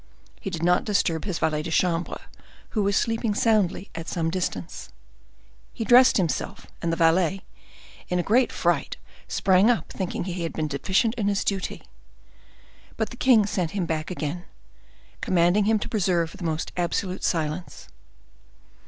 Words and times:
He 0.39 0.49
did 0.49 0.63
not 0.63 0.83
disturb 0.83 1.25
his 1.25 1.37
valet 1.37 1.61
de 1.61 1.69
chambre, 1.69 2.21
who 2.69 2.81
was 2.81 2.97
sleeping 2.97 3.35
soundly 3.35 3.91
at 3.93 4.07
some 4.07 4.31
distance; 4.31 4.89
he 5.73 5.83
dressed 5.83 6.17
himself, 6.17 6.65
and 6.81 6.91
the 6.91 6.95
valet, 6.97 7.41
in 8.09 8.17
a 8.17 8.23
great 8.23 8.51
fright, 8.51 8.97
sprang 9.27 9.69
up, 9.69 9.91
thinking 9.91 10.23
he 10.23 10.41
had 10.41 10.53
been 10.53 10.67
deficient 10.67 11.13
in 11.19 11.27
his 11.27 11.43
duty; 11.43 11.83
but 12.97 13.11
the 13.11 13.15
king 13.15 13.45
sent 13.45 13.69
him 13.77 13.85
back 13.85 14.09
again, 14.09 14.45
commanding 15.21 15.65
him 15.65 15.77
to 15.77 15.87
preserve 15.87 16.31
the 16.35 16.43
most 16.43 16.71
absolute 16.75 17.23
silence. 17.23 17.87